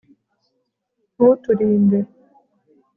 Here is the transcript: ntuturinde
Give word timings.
ntuturinde 1.13 1.99